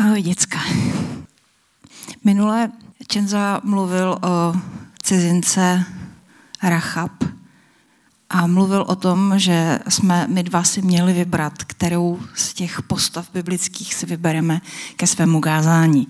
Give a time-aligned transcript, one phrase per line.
[0.00, 0.58] Ahoj, děcka.
[2.24, 2.72] Minule
[3.06, 4.54] Čenza mluvil o
[5.02, 5.84] cizince
[6.62, 7.24] Rachab
[8.30, 13.30] a mluvil o tom, že jsme my dva si měli vybrat, kterou z těch postav
[13.32, 14.60] biblických si vybereme
[14.96, 16.08] ke svému gázání.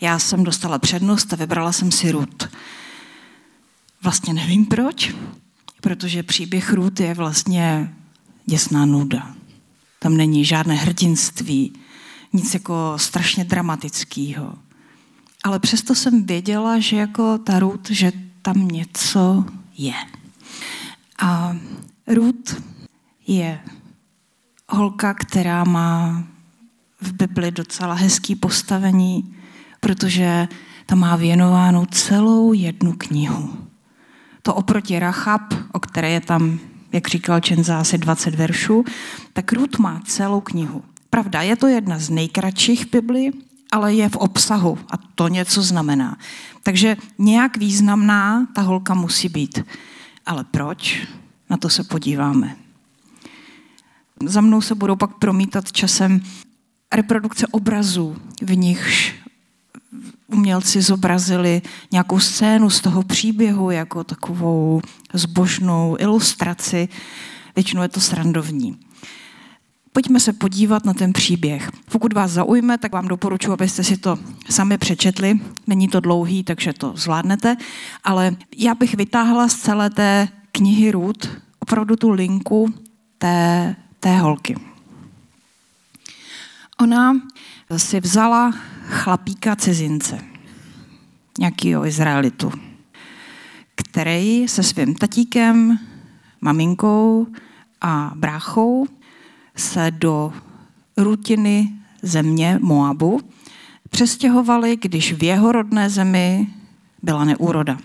[0.00, 2.48] Já jsem dostala přednost a vybrala jsem si Rut.
[4.02, 5.14] Vlastně nevím proč,
[5.80, 7.94] protože příběh Rut je vlastně
[8.46, 9.34] děsná nuda.
[9.98, 11.72] Tam není žádné hrdinství,
[12.32, 14.54] nic jako strašně dramatického.
[15.44, 19.44] Ale přesto jsem věděla, že jako ta Ruth, že tam něco
[19.78, 19.94] je.
[21.22, 21.56] A
[22.06, 22.62] Ruth
[23.26, 23.60] je
[24.68, 26.24] holka, která má
[27.00, 29.36] v Bibli docela hezký postavení,
[29.80, 30.48] protože
[30.86, 33.68] tam má věnovánou celou jednu knihu.
[34.42, 36.58] To oproti Rachab, o které je tam,
[36.92, 38.84] jak říkal Čenza, asi 20 veršů,
[39.32, 40.82] tak Ruth má celou knihu.
[41.10, 43.32] Pravda, je to jedna z nejkratších Biblí,
[43.72, 46.18] ale je v obsahu a to něco znamená.
[46.62, 49.64] Takže nějak významná ta holka musí být.
[50.26, 51.06] Ale proč?
[51.50, 52.56] Na to se podíváme.
[54.26, 56.20] Za mnou se budou pak promítat časem
[56.92, 59.14] reprodukce obrazů, v nichž
[60.26, 64.80] umělci zobrazili nějakou scénu z toho příběhu jako takovou
[65.14, 66.88] zbožnou ilustraci.
[67.56, 68.78] Většinou je to srandovní.
[69.92, 71.70] Pojďme se podívat na ten příběh.
[71.92, 74.18] Pokud vás zaujme, tak vám doporučuji, abyste si to
[74.50, 75.40] sami přečetli.
[75.66, 77.56] Není to dlouhý, takže to zvládnete.
[78.04, 82.74] Ale já bych vytáhla z celé té knihy Ruth opravdu tu linku
[83.18, 84.56] té, té holky.
[86.80, 87.20] Ona
[87.76, 88.52] si vzala
[88.88, 90.18] chlapíka cizince,
[91.38, 92.52] nějakýho Izraelitu,
[93.74, 95.78] který se svým tatíkem,
[96.40, 97.26] maminkou
[97.80, 98.86] a bráchou
[99.58, 100.32] se do
[100.96, 103.20] rutiny země Moabu
[103.90, 106.46] přestěhovali, když v jeho rodné zemi
[107.02, 107.78] byla neúroda.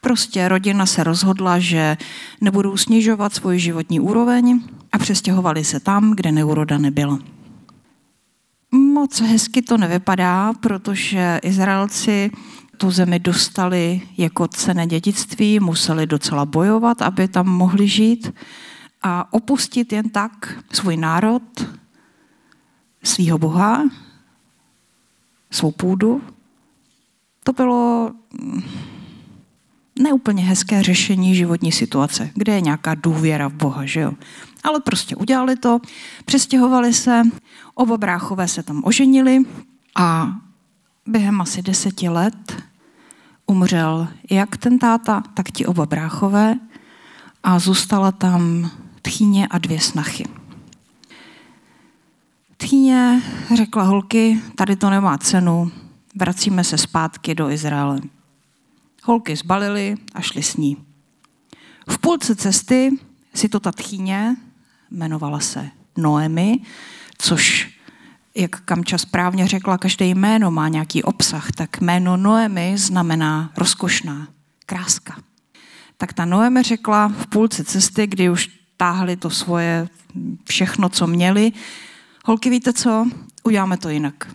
[0.00, 1.96] Prostě rodina se rozhodla, že
[2.40, 4.60] nebudou snižovat svůj životní úroveň
[4.92, 7.18] a přestěhovali se tam, kde neúroda nebyla.
[8.70, 12.30] Moc hezky to nevypadá, protože Izraelci
[12.76, 18.32] tu zemi dostali jako cené dědictví, museli docela bojovat, aby tam mohli žít
[19.06, 21.42] a opustit jen tak svůj národ,
[23.02, 23.84] svýho Boha,
[25.50, 26.22] svou půdu,
[27.44, 28.62] to bylo mm,
[29.98, 34.12] neúplně hezké řešení životní situace, kde je nějaká důvěra v Boha, že jo?
[34.64, 35.80] Ale prostě udělali to,
[36.24, 37.22] přestěhovali se,
[37.74, 39.42] oba bráchové se tam oženili
[39.96, 40.36] a
[41.06, 42.62] během asi deseti let
[43.46, 46.54] umřel jak ten táta, tak ti oba bráchové
[47.42, 48.70] a zůstala tam
[49.06, 50.24] tchýně a dvě snachy.
[52.56, 53.22] Tchýně
[53.54, 55.72] řekla holky, tady to nemá cenu,
[56.14, 58.00] vracíme se zpátky do Izraele.
[59.04, 60.76] Holky zbalily a šly s ní.
[61.90, 62.90] V půlce cesty
[63.34, 64.36] si to ta tchýně,
[64.90, 66.60] jmenovala se Noemi,
[67.18, 67.70] což,
[68.34, 74.28] jak Kamča správně řekla, každé jméno má nějaký obsah, tak jméno Noemi znamená rozkošná,
[74.66, 75.16] kráska.
[75.96, 79.88] Tak ta Noemi řekla v půlce cesty, kdy už táhli to svoje
[80.48, 81.52] všechno, co měli.
[82.24, 83.06] Holky, víte co?
[83.42, 84.34] Uděláme to jinak.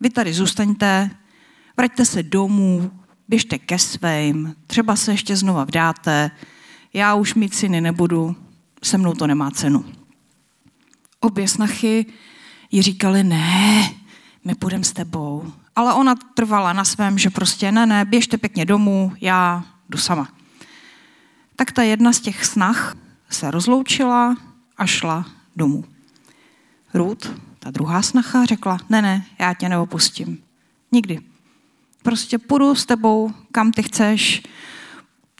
[0.00, 1.10] Vy tady zůstaňte,
[1.76, 2.90] vraťte se domů,
[3.28, 6.30] běžte ke svým, třeba se ještě znova vdáte,
[6.92, 8.36] já už mít syny nebudu,
[8.82, 9.84] se mnou to nemá cenu.
[11.20, 12.06] Obě snachy
[12.70, 13.90] jí říkali, ne,
[14.44, 15.52] my půjdeme s tebou.
[15.76, 20.28] Ale ona trvala na svém, že prostě ne, ne, běžte pěkně domů, já jdu sama.
[21.56, 22.96] Tak ta jedna z těch snah
[23.34, 24.36] se rozloučila
[24.76, 25.84] a šla domů.
[26.94, 30.38] Ruth, ta druhá snacha, řekla, ne, ne, já tě neopustím.
[30.92, 31.20] Nikdy.
[32.02, 34.42] Prostě půjdu s tebou, kam ty chceš,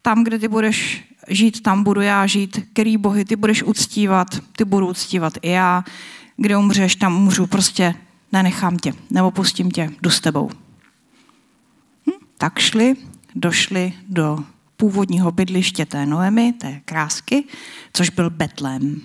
[0.02, 4.64] tam, kde ty budeš žít, tam budu já žít, který bohy ty budeš uctívat, ty
[4.64, 5.84] budu uctívat i já,
[6.36, 7.94] kde umřeš, tam umřu, prostě
[8.32, 10.50] nenechám tě, neopustím tě, jdu s tebou.
[12.06, 12.96] Hm, tak šli,
[13.34, 14.44] došli do
[14.84, 17.44] původního bydliště té Noemi, té krásky,
[17.92, 19.00] což byl Betlém.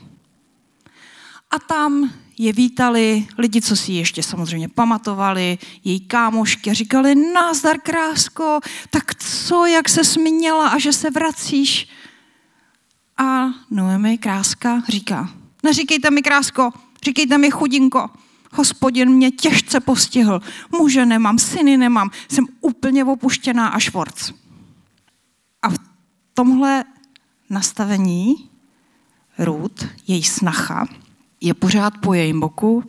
[1.52, 8.60] A tam je vítali lidi, co si ještě samozřejmě pamatovali, její kámošky říkali, názdar krásko,
[8.90, 11.88] tak co, jak se směla a že se vracíš?
[13.18, 15.30] A Noemi kráska říká,
[15.64, 16.70] neříkejte mi krásko,
[17.04, 18.10] říkejte mi chudinko,
[18.52, 20.42] hospodin mě těžce postihl,
[20.72, 24.32] muže nemám, syny nemám, jsem úplně opuštěná a švorc.
[26.40, 26.84] Tomhle
[27.50, 28.36] nastavení
[29.40, 30.88] Ruth, její snacha,
[31.42, 32.84] je pořád po jejím boku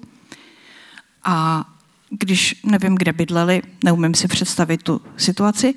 [1.24, 1.64] a
[2.10, 5.74] když nevím, kde bydleli, neumím si představit tu situaci,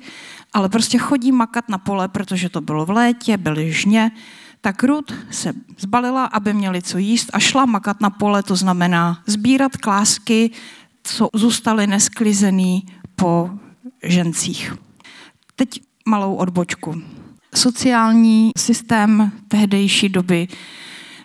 [0.52, 4.10] ale prostě chodí makat na pole, protože to bylo v létě, byly žně,
[4.60, 9.22] tak Ruth se zbalila, aby měli co jíst a šla makat na pole, to znamená
[9.26, 10.50] sbírat klásky,
[11.04, 12.86] co zůstaly nesklizený
[13.16, 13.50] po
[14.02, 14.74] žencích.
[15.56, 17.02] Teď malou odbočku.
[17.54, 20.48] Sociální systém tehdejší doby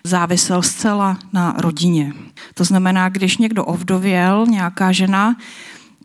[0.04, 2.12] závisel zcela na rodině.
[2.54, 5.36] To znamená, když někdo ovdověl, nějaká žena,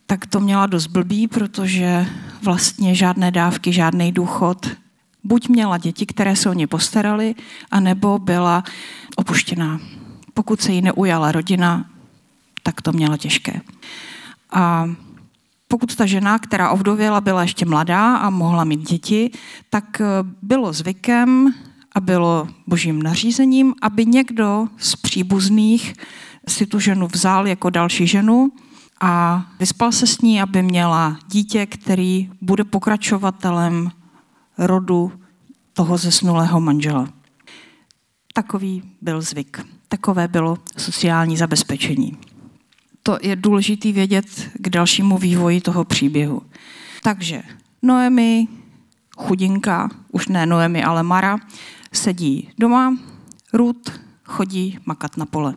[0.05, 2.07] tak to měla dost blbý, protože
[2.43, 4.69] vlastně žádné dávky, žádný důchod.
[5.23, 7.35] Buď měla děti, které se o ně postarali,
[7.71, 8.63] anebo byla
[9.15, 9.79] opuštěná.
[10.33, 11.85] Pokud se jí neujala rodina,
[12.63, 13.61] tak to měla těžké.
[14.51, 14.89] A
[15.67, 19.31] pokud ta žena, která ovdověla, byla ještě mladá a mohla mít děti,
[19.69, 20.05] tak eh,
[20.41, 21.53] bylo zvykem
[21.95, 25.93] a bylo božím nařízením, aby někdo z příbuzných
[26.47, 28.51] si tu ženu vzal jako další ženu
[29.01, 33.91] a vyspal se s ní, aby měla dítě, který bude pokračovatelem
[34.57, 35.11] rodu
[35.73, 37.09] toho zesnulého manžela.
[38.33, 39.65] Takový byl zvyk.
[39.87, 42.17] Takové bylo sociální zabezpečení.
[43.07, 46.41] To je důležité vědět k dalšímu vývoji toho příběhu.
[47.03, 47.43] Takže
[47.81, 48.47] Noemi,
[49.17, 51.37] chudinka, už ne Noemi, ale Mara,
[51.93, 52.97] sedí doma,
[53.53, 55.55] Ruth chodí makat na pole.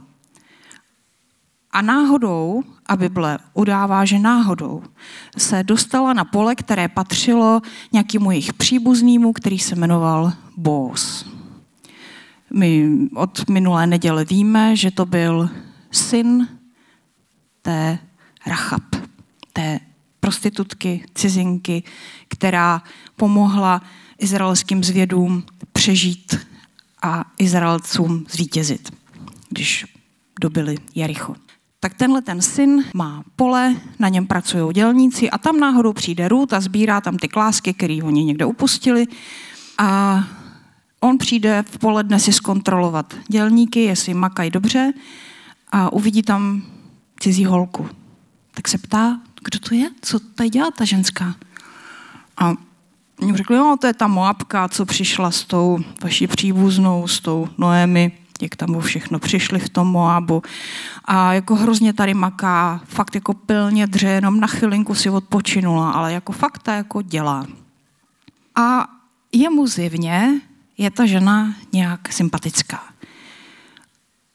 [1.71, 4.83] A náhodou, a Bible udává, že náhodou
[5.39, 7.61] se dostala na pole, které patřilo
[7.93, 11.27] nějakému jejich příbuznému, který se jmenoval Bós.
[12.55, 15.51] My od minulé neděle víme, že to byl
[15.91, 16.49] syn
[17.69, 17.99] té
[18.47, 18.82] Rachab,
[19.53, 19.81] té
[20.20, 21.82] prostitutky, cizinky,
[22.29, 22.82] která
[23.17, 23.82] pomohla
[24.19, 25.43] izraelským zvědům
[25.73, 26.47] přežít
[27.03, 28.93] a Izraelcům zvítězit,
[29.49, 29.87] když
[30.41, 31.35] dobili Jericho.
[31.81, 36.53] Tak tenhle ten syn má pole, na něm pracují dělníci a tam náhodou přijde Ruth
[36.53, 39.06] a sbírá tam ty klásky, které oni někde upustili.
[39.79, 40.25] A
[41.00, 44.93] on přijde v poledne si zkontrolovat dělníky, jestli makají dobře
[45.73, 46.62] a uvidí tam
[47.20, 47.88] cizí holku.
[48.55, 49.91] Tak se ptá, kdo to je?
[50.00, 51.35] Co tady dělá ta ženská?
[52.37, 52.55] A
[53.23, 57.49] oni řekli, no, to je ta Moabka, co přišla s tou vaší příbuznou, s tou
[57.59, 58.12] Noemi,
[58.43, 60.43] jak tam všechno přišli v tom Moabu.
[61.05, 66.12] A jako hrozně tady maká, fakt jako pilně dře, jenom na chvilinku si odpočinula, ale
[66.12, 67.47] jako fakt ta jako dělá.
[68.55, 68.87] A
[69.32, 70.41] jemu zjevně
[70.79, 72.81] je ta žena nějak sympatická.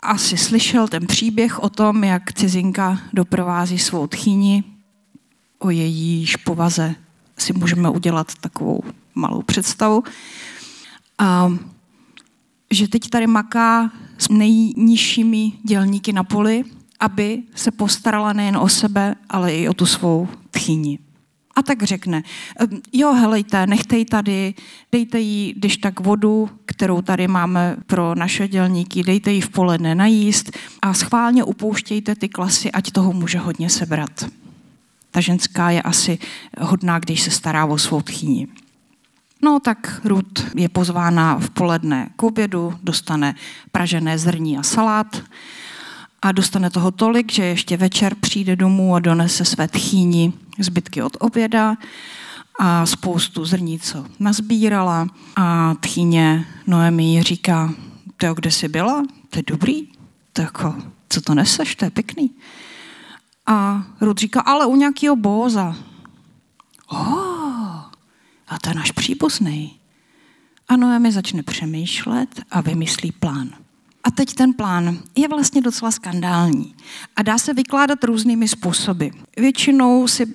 [0.03, 4.63] Asi slyšel ten příběh o tom, jak cizinka doprovází svou tchýni,
[5.59, 6.95] o jejíž povaze
[7.38, 8.83] si můžeme udělat takovou
[9.15, 10.03] malou představu.
[11.17, 11.53] A
[12.71, 16.63] že teď tady maká s nejnižšími dělníky na poli,
[16.99, 20.99] aby se postarala nejen o sebe, ale i o tu svou tchýni.
[21.55, 22.23] A tak řekne,
[22.94, 24.53] jo, helejte, nechte ji tady,
[24.91, 29.95] dejte jí, když tak vodu, kterou tady máme pro naše dělníky, dejte jí v poledne
[29.95, 34.25] najíst a schválně upouštějte ty klasy, ať toho může hodně sebrat.
[35.11, 36.17] Ta ženská je asi
[36.59, 38.47] hodná, když se stará o svou tchýni.
[39.44, 43.35] No tak Ruth je pozvána v poledne k obědu, dostane
[43.71, 45.23] pražené zrní a salát
[46.23, 51.18] a dostane toho tolik, že ještě večer přijde domů a donese své tchýni zbytky od
[51.19, 51.75] oběda
[52.59, 57.73] a spoustu zrní, co nazbírala a tchýně Noemi říká,
[58.18, 59.03] to kde jsi byla?
[59.30, 59.87] To je dobrý?
[60.33, 60.75] To jako,
[61.09, 61.75] co to neseš?
[61.75, 62.31] To je pěkný.
[63.45, 65.75] A Ruth říká, ale u nějakého bóza.
[66.87, 67.81] Oh,
[68.47, 69.80] a to je náš příbuzný.
[70.68, 73.62] A Noemi začne přemýšlet a vymyslí plán.
[74.04, 76.76] A teď ten plán je vlastně docela skandální
[77.16, 79.07] a dá se vykládat různými způsoby.
[79.38, 80.26] Většinou si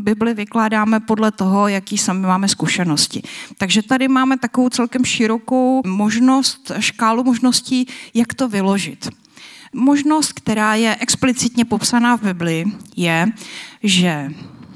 [0.00, 3.22] Bibli vykládáme podle toho, jaký sami máme zkušenosti.
[3.58, 9.08] Takže tady máme takovou celkem širokou možnost, škálu možností, jak to vyložit.
[9.72, 12.64] Možnost, která je explicitně popsaná v Bibli,
[12.96, 13.26] je,
[13.82, 14.30] že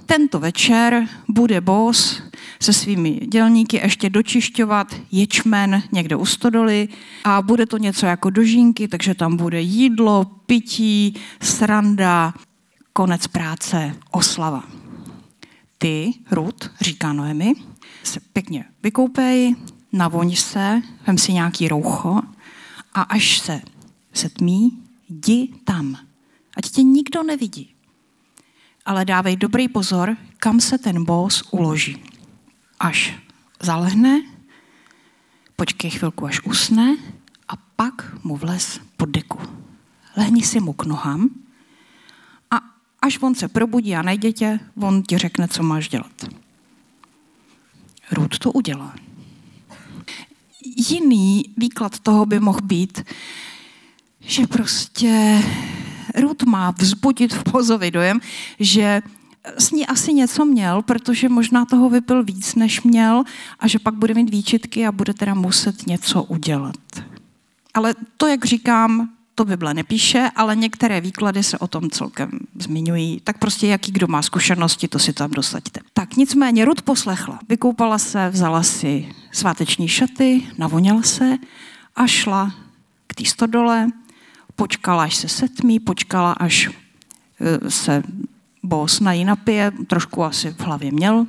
[0.07, 2.23] tento večer bude Bos
[2.61, 6.89] se svými dělníky ještě dočišťovat ječmen někde u stodoly
[7.25, 12.35] a bude to něco jako dožínky, takže tam bude jídlo, pití, sranda,
[12.93, 14.65] konec práce, oslava.
[15.79, 17.55] Ty, Rud, říká Noemi,
[18.03, 19.55] se pěkně vykoupej,
[19.93, 22.21] navoň se, vem si nějaký roucho
[22.95, 23.61] a až se
[24.13, 25.99] setmí, jdi tam.
[26.57, 27.76] Ať tě nikdo nevidí.
[28.87, 31.99] Ale dávej dobrý pozor, kam se ten bos uloží.
[32.79, 33.19] Až
[33.59, 34.23] zalehne,
[35.57, 36.95] počkej chvilku, až usne
[37.51, 39.43] a pak mu vlez pod deku.
[40.17, 41.29] Lehni si mu k nohám
[42.51, 42.77] a
[43.07, 46.25] Až on se probudí a najde tě, on ti řekne, co máš dělat.
[48.13, 48.95] Rud to udělá.
[50.91, 53.05] Jiný výklad toho by mohl být,
[54.21, 55.43] že prostě
[56.41, 58.21] Rud má vzbudit v Bozovi dojem,
[58.61, 59.03] že
[59.59, 63.25] s ní asi něco měl, protože možná toho vypil víc, než měl
[63.59, 66.77] a že pak bude mít výčitky a bude teda muset něco udělat.
[67.75, 73.21] Ale to, jak říkám, to Bible nepíše, ale některé výklady se o tom celkem zmiňují.
[73.25, 75.81] Tak prostě jaký kdo má zkušenosti, to si tam dosaďte.
[75.93, 77.39] Tak nicméně Rud poslechla.
[77.49, 81.39] Vykoupala se, vzala si sváteční šaty, navoněla se
[81.97, 82.55] a šla
[83.07, 83.89] k té stodole,
[84.57, 86.71] počkala, až se setmí, počkala, až
[87.41, 88.03] e, se
[88.63, 91.27] Bos na napije, trošku asi v hlavě měl,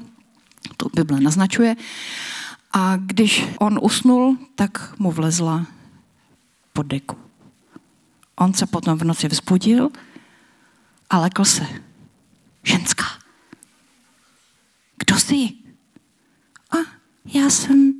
[0.77, 1.75] to Bible naznačuje.
[2.73, 5.65] A když on usnul, tak mu vlezla
[6.73, 7.17] pod deku.
[8.35, 9.89] On se potom v noci vzbudil
[11.09, 11.67] a lekl se.
[12.63, 13.05] Ženská.
[14.97, 15.49] Kdo jsi?
[16.71, 16.77] A
[17.25, 17.93] já jsem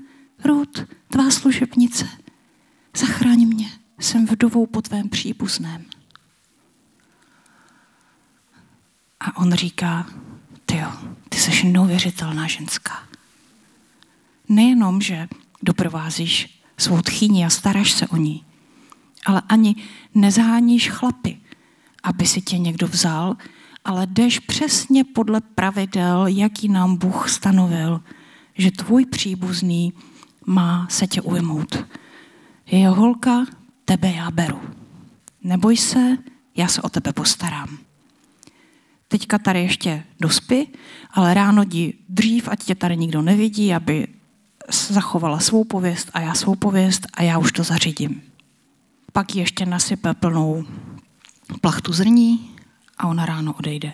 [0.46, 2.08] Ruth, tvá služebnice.
[2.98, 5.86] Zachraň mě, jsem vdovou po tvém příbuzném.
[9.20, 10.08] A on říká,
[10.66, 10.92] ty jo,
[11.30, 13.04] ty jsi neuvěřitelná ženská.
[14.50, 15.28] Nejenom, že
[15.64, 18.46] doprovázíš svou tchýni a staráš se o ní,
[19.26, 19.76] ale ani
[20.16, 21.42] nezháníš chlapy,
[22.04, 23.38] aby si tě někdo vzal,
[23.86, 28.04] ale jdeš přesně podle pravidel, jaký nám Bůh stanovil,
[28.56, 29.94] že tvůj příbuzný
[30.46, 31.86] má se tě ujmout.
[32.66, 33.46] Je holka,
[33.88, 34.62] tebe já beru.
[35.44, 36.18] Neboj se,
[36.56, 37.78] já se o tebe postarám.
[39.08, 40.68] Teďka tady ještě dospy,
[41.12, 44.08] ale ráno jdi dřív, ať tě tady nikdo nevidí, aby
[44.70, 48.22] zachovala svou pověst a já svou pověst a já už to zařídím.
[49.14, 50.66] Pak ještě nasype plnou
[51.62, 52.56] plachtu zrní
[52.98, 53.94] a ona ráno odejde.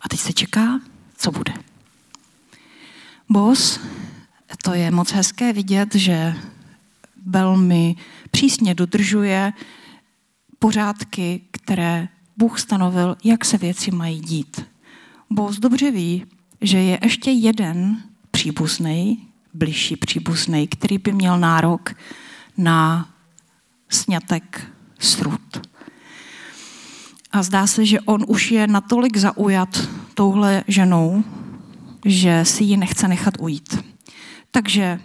[0.00, 0.80] A teď se čeká,
[1.16, 1.52] co bude.
[3.28, 3.80] Bos,
[4.62, 6.34] to je moc hezké vidět, že
[7.26, 7.96] velmi
[8.30, 9.52] přísně dodržuje
[10.58, 14.66] pořádky, které Bůh stanovil, jak se věci mají dít.
[15.30, 16.26] Bos dobře ví,
[16.60, 21.94] že je ještě jeden příbuzný, bližší příbuzný, který by měl nárok
[22.56, 23.08] na
[23.88, 24.66] snětek
[24.98, 25.66] srud.
[27.32, 31.24] A zdá se, že on už je natolik zaujat touhle ženou,
[32.04, 33.84] že si ji nechce nechat ujít.
[34.50, 35.00] Takže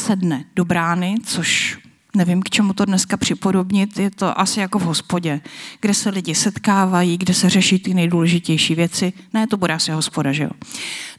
[0.00, 1.78] sedne do brány, což
[2.16, 5.40] nevím, k čemu to dneska připodobnit, je to asi jako v hospodě,
[5.80, 9.12] kde se lidi setkávají, kde se řeší ty nejdůležitější věci.
[9.34, 10.50] Ne, to bude asi hospoda, že jo.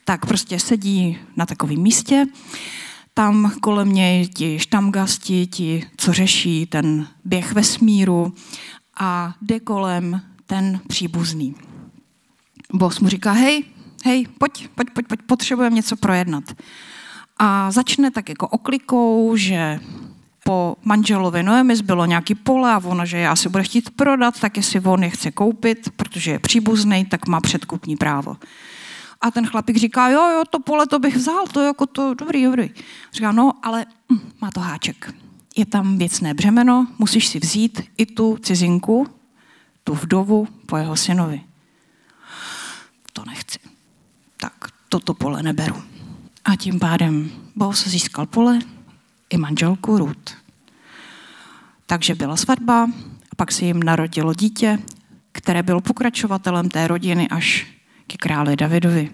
[0.06, 2.26] Tak prostě sedí na takovém místě,
[3.14, 8.34] tam kolem něj ti štamgasti, ti, co řeší ten běh vesmíru
[9.00, 11.56] a jde kolem ten příbuzný.
[12.74, 13.64] Bos mu říká, hej,
[14.06, 16.44] hej, pojď, pojď, pojď, pojď potřebujeme něco projednat.
[17.42, 19.80] A začne tak jako oklikou, že
[20.44, 24.58] po manželovi Noemi zbylo nějaký pole a ona, že je asi bude chtít prodat, tak
[24.58, 28.38] jestli on je chce koupit, protože je příbuzný, tak má předkupní právo.
[29.22, 32.44] A ten chlapík říká, jo, jo, to pole to bych vzal, to jako to, dobrý,
[32.44, 32.70] dobrý.
[33.14, 35.14] Říká, no, ale hm, má to háček.
[35.58, 39.08] Je tam věcné břemeno, musíš si vzít i tu cizinku,
[39.84, 41.42] tu vdovu po jeho synovi.
[43.14, 43.60] To nechci.
[44.38, 44.54] Tak
[44.90, 45.91] toto pole neberu.
[46.46, 48.60] A tím pádem Boz získal pole
[49.30, 50.34] i manželku Ruth.
[51.86, 52.84] Takže byla svatba,
[53.32, 54.80] a pak se jim narodilo dítě,
[55.32, 57.68] které bylo pokračovatelem té rodiny až
[58.08, 59.12] ke králi Davidovi.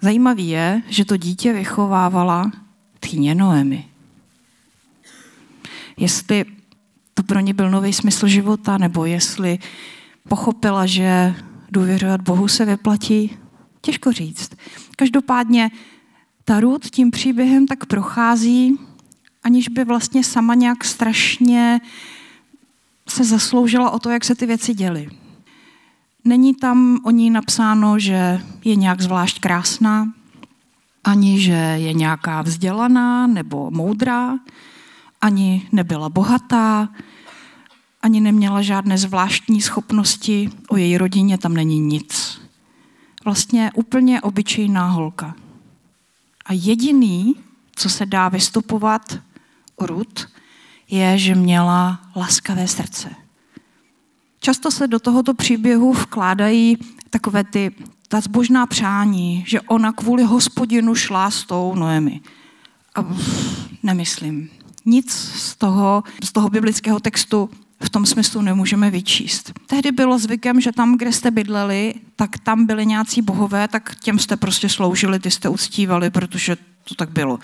[0.00, 2.52] Zajímavý je, že to dítě vychovávala
[3.00, 3.88] tchýně Noemi.
[5.96, 6.44] Jestli
[7.14, 9.58] to pro ně byl nový smysl života, nebo jestli
[10.28, 11.34] pochopila, že
[11.70, 13.36] důvěřovat Bohu se vyplatí,
[13.80, 14.50] těžko říct.
[14.96, 15.70] Každopádně
[16.44, 18.78] ta Ruth tím příběhem tak prochází,
[19.42, 21.80] aniž by vlastně sama nějak strašně
[23.08, 25.08] se zasloužila o to, jak se ty věci děly.
[26.24, 30.12] Není tam o ní napsáno, že je nějak zvlášť krásná,
[31.04, 34.38] ani že je nějaká vzdělaná nebo moudrá,
[35.20, 36.88] ani nebyla bohatá,
[38.02, 42.40] ani neměla žádné zvláštní schopnosti, o její rodině tam není nic.
[43.24, 45.34] Vlastně úplně obyčejná holka.
[46.46, 47.34] A jediný,
[47.76, 49.18] co se dá vystupovat
[49.76, 50.28] o Rud,
[50.90, 53.10] je, že měla laskavé srdce.
[54.40, 56.78] Často se do tohoto příběhu vkládají
[57.10, 57.70] takové ty,
[58.08, 62.20] ta zbožná přání, že ona kvůli hospodinu šla s tou Noemi.
[62.94, 63.04] A
[63.82, 64.50] nemyslím.
[64.84, 67.50] Nic z toho, z toho biblického textu
[67.84, 69.52] v tom smyslu nemůžeme vyčíst.
[69.66, 74.18] Tehdy bylo zvykem, že tam, kde jste bydleli, tak tam byli nějací bohové, tak těm
[74.18, 77.38] jste prostě sloužili, ty jste uctívali, protože to tak bylo.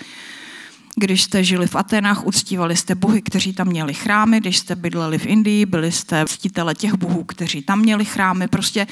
[0.97, 4.41] Když jste žili v Atenách, uctívali jste bohy, kteří tam měli chrámy.
[4.41, 8.49] Když jste bydleli v Indii, byli jste ctitele těch bohů, kteří tam měli chrámy.
[8.49, 8.87] Prostě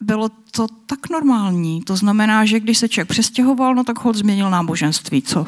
[0.00, 1.82] bylo to tak normální.
[1.82, 5.46] To znamená, že když se člověk přestěhoval, no tak hod změnil náboženství, co?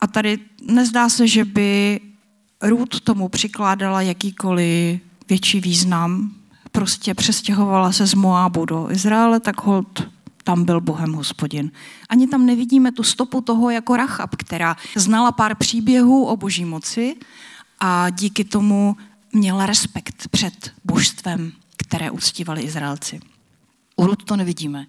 [0.00, 2.00] A tady nezdá se, že by
[2.62, 6.34] Ruth tomu přikládala jakýkoliv větší význam.
[6.72, 10.08] Prostě přestěhovala se z Moábu do Izraele, tak hod
[10.44, 11.70] tam byl Bohem hospodin.
[12.08, 17.16] Ani tam nevidíme tu stopu toho jako Rachab, která znala pár příběhů o boží moci
[17.80, 18.96] a díky tomu
[19.32, 23.20] měla respekt před božstvem, které uctívali Izraelci.
[23.96, 24.86] U Rud to nevidíme.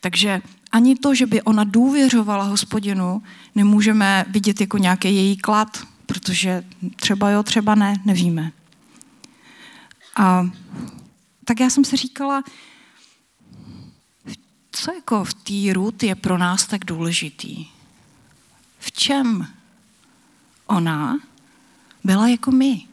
[0.00, 3.22] Takže ani to, že by ona důvěřovala hospodinu,
[3.54, 6.64] nemůžeme vidět jako nějaký její klad, protože
[6.96, 8.52] třeba jo, třeba ne, nevíme.
[10.16, 10.50] A
[11.44, 12.42] tak já jsem si říkala,
[14.72, 17.66] co jako v té Ruth je pro nás tak důležitý?
[18.78, 19.46] V čem
[20.66, 21.18] ona
[22.04, 22.86] byla jako my?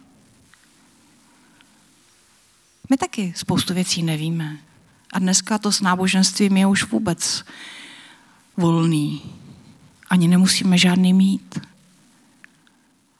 [2.90, 4.58] My taky spoustu věcí nevíme.
[5.14, 7.46] A dneska to s náboženstvím je už vůbec
[8.58, 9.22] volný.
[10.10, 11.60] Ani nemusíme žádný mít.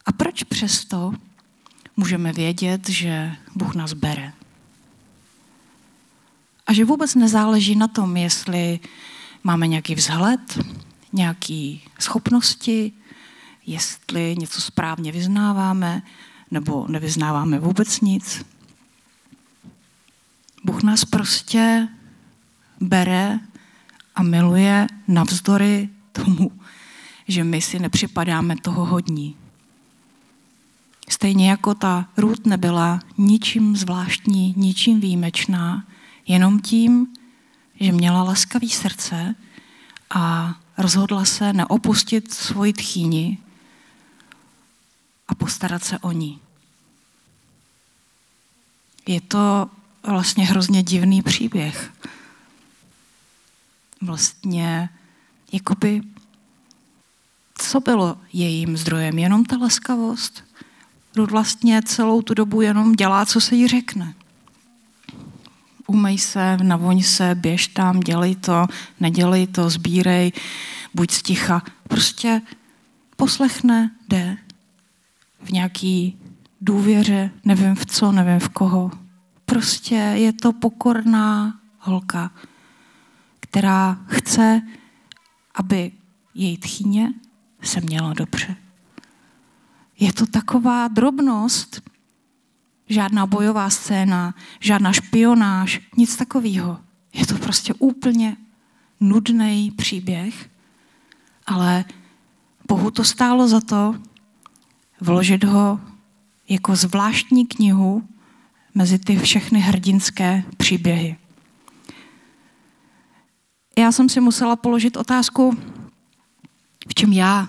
[0.06, 1.14] A proč přesto
[1.98, 4.34] můžeme vědět, že Bůh nás bere?
[6.68, 8.80] A že vůbec nezáleží na tom, jestli
[9.44, 10.60] máme nějaký vzhled,
[11.14, 12.92] nějaké schopnosti,
[13.66, 16.02] jestli něco správně vyznáváme,
[16.52, 18.46] nebo nevyznáváme vůbec nic.
[20.64, 21.88] Bůh nás prostě
[22.82, 23.40] bere
[24.16, 26.52] a miluje navzdory tomu,
[27.28, 29.36] že my si nepřipadáme toho hodní.
[31.14, 35.86] Stejně jako ta Ruth nebyla ničím zvláštní, ničím výjimečná,
[36.28, 37.08] jenom tím,
[37.80, 39.36] že měla laskavý srdce
[40.10, 43.38] a rozhodla se neopustit svoji tchýni
[45.28, 46.40] a postarat se o ní.
[49.08, 49.70] Je to
[50.04, 51.94] vlastně hrozně divný příběh.
[54.02, 54.90] Vlastně,
[55.52, 56.02] jakoby,
[57.58, 59.20] co bylo jejím zdrojem?
[59.20, 60.44] Jenom ta laskavost?
[61.16, 64.14] Rud vlastně celou tu dobu jenom dělá, co se jí řekne
[65.88, 68.68] umej se, navoň se, běž tam, dělej to,
[69.00, 70.32] nedělej to, sbírej,
[70.94, 71.64] buď sticha.
[71.88, 72.42] Prostě
[73.16, 74.38] poslechne, jde
[75.44, 76.18] v nějaký
[76.62, 78.92] důvěře, nevím v co, nevím v koho.
[79.46, 82.32] Prostě je to pokorná holka,
[83.40, 84.62] která chce,
[85.56, 85.92] aby
[86.34, 87.14] její tchyně
[87.62, 88.56] se měla dobře.
[90.04, 91.82] Je to taková drobnost,
[92.90, 96.80] žádná bojová scéna, žádná špionáž, nic takového.
[97.14, 98.38] Je to prostě úplně
[99.00, 100.50] nudný příběh,
[101.46, 101.86] ale
[102.68, 103.96] Bohu to stálo za to
[105.02, 105.80] vložit ho
[106.50, 108.08] jako zvláštní knihu
[108.76, 111.18] mezi ty všechny hrdinské příběhy.
[113.78, 115.58] Já jsem si musela položit otázku,
[116.88, 117.48] v čem já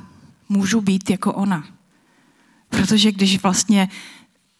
[0.48, 1.73] můžu být jako ona.
[2.76, 3.88] Protože když vlastně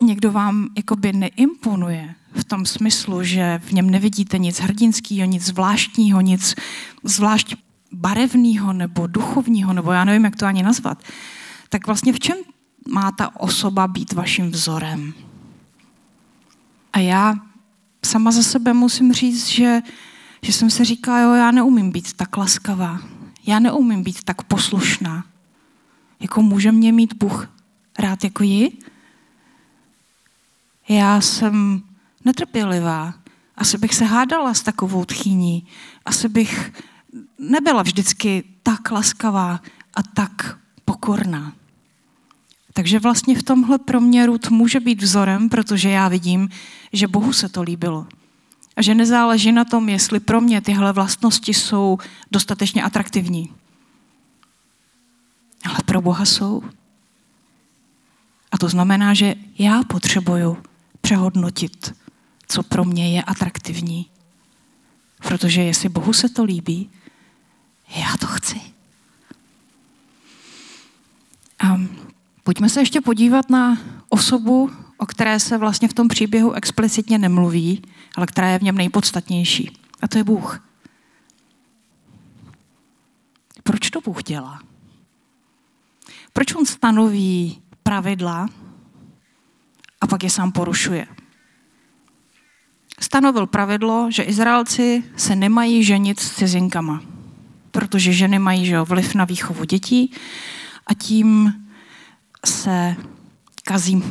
[0.03, 6.21] někdo vám jakoby neimponuje v tom smyslu, že v něm nevidíte nic hrdinského, nic zvláštního,
[6.21, 6.55] nic
[7.05, 7.55] zvlášť
[7.93, 11.03] barevného nebo duchovního, nebo já nevím, jak to ani nazvat,
[11.69, 12.37] tak vlastně v čem
[12.89, 15.15] má ta osoba být vaším vzorem?
[16.93, 17.35] A já
[18.05, 19.81] sama za sebe musím říct, že,
[20.43, 23.01] že jsem se říkala, jo, já neumím být tak laskavá,
[23.47, 25.25] já neumím být tak poslušná.
[26.21, 27.54] Jako může mě mít Bůh
[27.99, 28.79] rád jako ji?
[30.89, 31.83] Já jsem
[32.25, 33.15] netrpělivá.
[33.57, 35.67] Asi bych se hádala s takovou tchýní.
[36.05, 36.73] Asi bych
[37.39, 39.61] nebyla vždycky tak laskavá
[39.95, 41.53] a tak pokorná.
[42.73, 46.49] Takže vlastně v tomhle proměru to může být vzorem, protože já vidím,
[46.93, 48.07] že Bohu se to líbilo.
[48.77, 51.99] A že nezáleží na tom, jestli pro mě tyhle vlastnosti jsou
[52.31, 53.53] dostatečně atraktivní.
[55.65, 56.63] Ale pro Boha jsou.
[58.55, 60.59] A to znamená, že já potřebuju
[61.01, 61.95] přehodnotit,
[62.49, 64.07] co pro mě je atraktivní.
[65.29, 66.91] Protože jestli Bohu se to líbí,
[67.97, 68.61] já to chci.
[71.59, 71.81] A
[72.43, 77.83] pojďme se ještě podívat na osobu, o které se vlastně v tom příběhu explicitně nemluví,
[78.17, 79.71] ale která je v něm nejpodstatnější.
[80.03, 80.69] A to je Bůh.
[83.63, 84.63] Proč to Bůh dělá?
[86.33, 88.49] Proč on stanoví pravidla,
[90.15, 91.07] pak je sám porušuje.
[93.01, 97.03] Stanovil pravidlo, že Izraelci se nemají ženit s cizinkama,
[97.71, 100.13] protože ženy mají že, vliv na výchovu dětí
[100.87, 101.53] a tím
[102.47, 102.97] se
[103.65, 104.03] kazí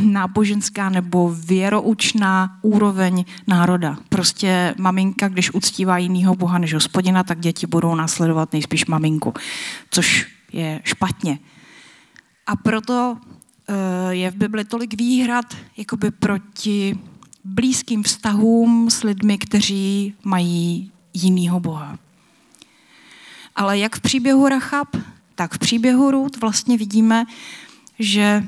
[0.00, 3.96] náboženská nebo věroučná úroveň národa.
[4.08, 9.34] Prostě maminka, když uctívá jinýho boha než hospodina, tak děti budou následovat nejspíš maminku,
[9.90, 11.38] což je špatně.
[12.46, 13.16] A proto
[13.68, 13.74] eh,
[14.14, 16.98] je v Bibli tolik výhrad jakoby proti
[17.44, 21.98] blízkým vztahům s lidmi, kteří mají jinýho boha.
[23.56, 24.96] Ale jak v příběhu Rachab,
[25.34, 27.24] tak v příběhu Ruth vlastně vidíme,
[27.98, 28.44] že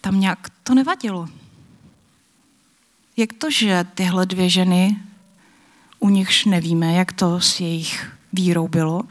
[0.00, 1.28] tam nějak to nevadilo.
[3.16, 4.96] Jak to, že tyhle dvě ženy,
[5.98, 9.02] u nichž nevíme, jak to s jejich vírou bylo,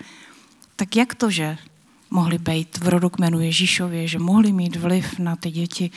[0.75, 1.57] tak jak to, že
[2.09, 5.91] mohli být v rodu kmenu Ježíšově, že mohli mít vliv na ty děti.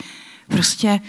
[0.47, 1.01] Prostě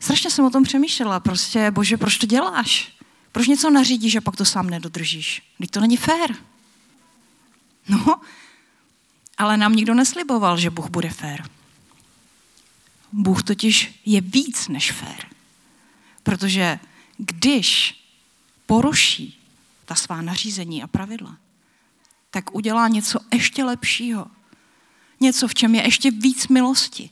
[0.00, 1.20] strašně jsem o tom přemýšlela.
[1.20, 2.92] Prostě, bože, proč to děláš?
[3.32, 5.42] Proč něco nařídíš a pak to sám nedodržíš?
[5.58, 6.36] Teď to není fér.
[7.88, 8.20] No,
[9.38, 11.48] ale nám nikdo nesliboval, že Bůh bude fér.
[13.12, 15.26] Bůh totiž je víc než fér.
[16.22, 16.78] Protože
[17.16, 18.00] když
[18.66, 19.40] poruší
[19.84, 21.36] ta svá nařízení a pravidla,
[22.30, 24.26] tak udělá něco ještě lepšího.
[25.20, 27.10] Něco, v čem je ještě víc milosti.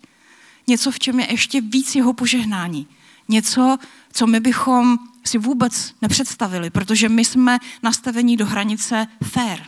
[0.66, 2.86] Něco, v čem je ještě víc jeho požehnání.
[3.28, 3.78] Něco,
[4.12, 9.62] co my bychom si vůbec nepředstavili, protože my jsme nastavení do hranice fair.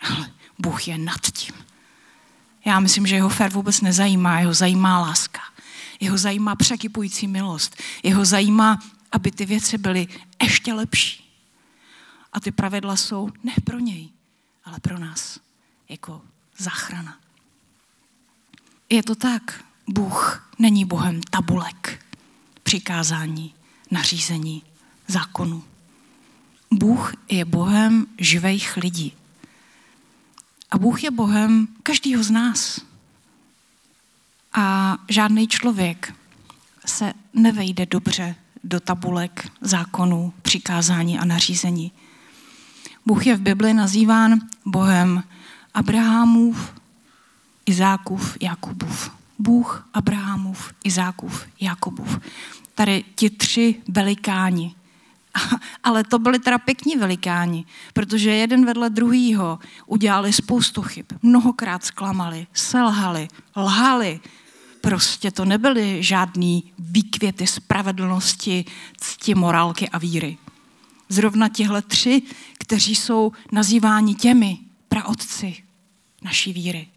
[0.00, 1.54] Ale Bůh je nad tím.
[2.64, 5.40] Já myslím, že jeho fér vůbec nezajímá, jeho zajímá láska.
[6.00, 7.76] Jeho zajímá překypující milost.
[8.02, 8.78] Jeho zajímá,
[9.12, 10.08] aby ty věci byly
[10.42, 11.24] ještě lepší.
[12.32, 14.08] A ty pravidla jsou ne pro něj,
[14.68, 15.40] ale pro nás
[15.88, 16.22] jako
[16.58, 17.18] záchrana.
[18.88, 19.64] Je to tak.
[19.88, 22.06] Bůh není Bohem tabulek,
[22.62, 23.54] přikázání,
[23.90, 24.62] nařízení,
[25.06, 25.64] zákonu.
[26.70, 29.14] Bůh je Bohem živých lidí.
[30.70, 32.80] A Bůh je Bohem každého z nás.
[34.52, 36.14] A žádný člověk
[36.86, 41.92] se nevejde dobře do tabulek zákonů, přikázání a nařízení.
[43.08, 45.22] Bůh je v Bibli nazýván Bohem
[45.74, 46.72] Abrahamův,
[47.66, 49.10] Izákův, Jakubův.
[49.38, 52.18] Bůh Abrahamův, Izákův, Jakubův.
[52.74, 54.74] Tady ti tři velikáni.
[55.84, 61.06] Ale to byli teda pěkní velikáni, protože jeden vedle druhýho udělali spoustu chyb.
[61.22, 64.20] Mnohokrát zklamali, selhali, lhali.
[64.80, 68.64] Prostě to nebyly žádný výkvěty spravedlnosti,
[68.96, 70.38] cti, morálky a víry.
[71.08, 72.22] Zrovna těhle tři,
[72.58, 75.64] kteří jsou nazýváni těmi praotci
[76.22, 76.88] naší víry.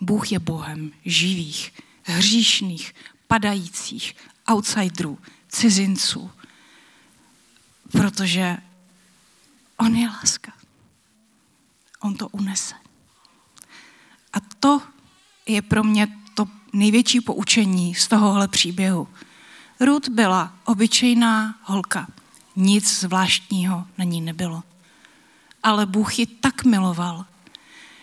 [0.00, 1.72] Bůh je Bohem živých,
[2.02, 2.94] hříšných,
[3.26, 4.16] padajících,
[4.52, 6.30] outsiderů, cizinců,
[7.92, 8.56] protože
[9.76, 10.52] On je láska.
[12.00, 12.74] On to unese.
[14.32, 14.82] A to
[15.46, 19.08] je pro mě to největší poučení z tohohle příběhu.
[19.80, 22.06] Ruth byla obyčejná holka.
[22.56, 24.62] Nic zvláštního na ní nebylo.
[25.62, 27.26] Ale Bůh ji tak miloval,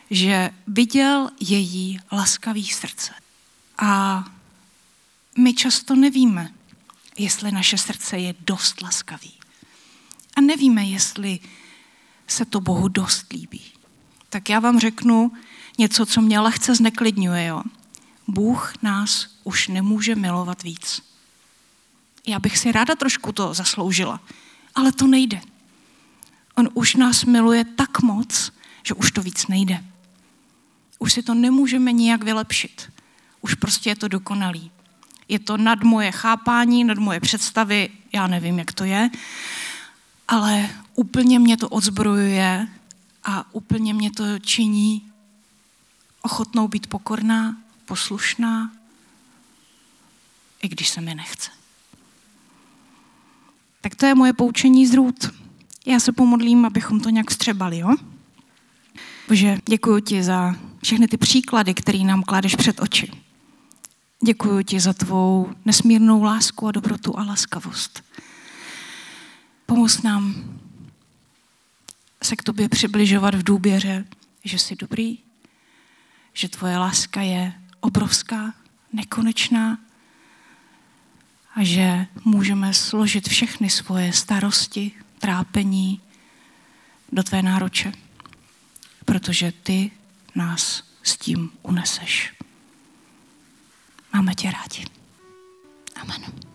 [0.09, 3.13] že viděl její laskavý srdce.
[3.77, 4.23] A
[5.37, 6.53] my často nevíme,
[7.17, 9.33] jestli naše srdce je dost laskavý.
[10.35, 11.39] A nevíme, jestli
[12.27, 13.61] se to Bohu dost líbí.
[14.29, 15.31] Tak já vám řeknu
[15.77, 17.45] něco, co mě lehce zneklidňuje.
[17.45, 17.63] Jo?
[18.27, 21.10] Bůh nás už nemůže milovat víc.
[22.27, 24.19] Já bych si ráda trošku to zasloužila,
[24.75, 25.41] ale to nejde.
[26.55, 28.53] On už nás miluje tak moc,
[28.83, 29.83] že už to víc nejde.
[30.99, 32.91] Už si to nemůžeme nijak vylepšit.
[33.41, 34.71] Už prostě je to dokonalý.
[35.27, 39.09] Je to nad moje chápání, nad moje představy, já nevím, jak to je,
[40.27, 42.67] ale úplně mě to odzbrojuje
[43.23, 45.11] a úplně mě to činí
[46.21, 48.71] ochotnou být pokorná, poslušná,
[50.61, 51.60] i když se mi nechce.
[53.81, 55.31] Tak to je moje poučení z růd.
[55.85, 57.95] Já se pomodlím, abychom to nějak vstřebali, jo?
[59.27, 63.11] Bože, děkuji ti za všechny ty příklady, které nám kladeš před oči.
[64.25, 68.03] Děkuji ti za tvou nesmírnou lásku a dobrotu a laskavost.
[69.65, 70.35] Pomoz nám
[72.23, 74.05] se k tobě přibližovat v důběře,
[74.43, 75.17] že jsi dobrý,
[76.33, 78.53] že tvoje láska je obrovská,
[78.93, 79.77] nekonečná
[81.55, 86.01] a že můžeme složit všechny svoje starosti, trápení
[87.11, 87.91] do tvé nároče,
[89.05, 89.91] protože ty
[90.35, 92.33] nás s tím uneseš.
[94.13, 94.85] Máme tě rádi.
[96.01, 96.50] Amen.